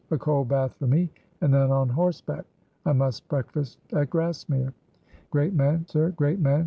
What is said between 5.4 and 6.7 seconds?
man, sir! great man!